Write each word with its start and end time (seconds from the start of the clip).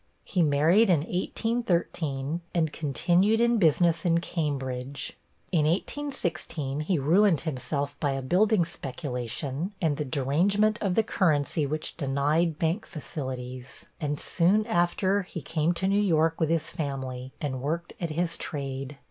He 0.23 0.41
married 0.41 0.89
in 0.89 1.01
1813, 1.01 2.41
and 2.55 2.73
continued 2.73 3.39
in 3.39 3.59
business 3.59 4.03
in 4.03 4.17
Cambridge. 4.19 5.15
In 5.51 5.65
1816, 5.67 6.79
he 6.79 6.97
ruined 6.97 7.41
himself 7.41 7.95
by 7.99 8.13
a 8.13 8.23
building 8.23 8.65
speculation, 8.65 9.75
and 9.79 9.97
the 9.97 10.03
derangement 10.03 10.79
of 10.81 10.95
the 10.95 11.03
currency 11.03 11.67
which 11.67 11.97
denied 11.97 12.57
bank 12.57 12.87
facilities, 12.87 13.85
and 13.99 14.19
soon 14.19 14.65
after 14.65 15.21
he 15.21 15.39
came 15.39 15.71
to 15.75 15.87
New 15.87 16.01
York 16.01 16.39
with 16.39 16.49
his 16.49 16.71
family, 16.71 17.31
and 17.39 17.61
worked 17.61 17.93
at 18.01 18.09
his 18.09 18.37
trade. 18.37 18.97